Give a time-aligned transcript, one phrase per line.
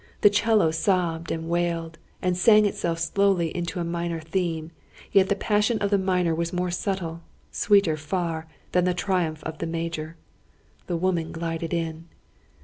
[0.21, 4.71] The 'cello sobbed, and wailed, and sang itself slowly into a minor theme;
[5.11, 9.59] yet the passion of the minor was more subtle, sweeter far, than the triumph of
[9.59, 10.17] the major.
[10.87, 12.07] The woman glided in.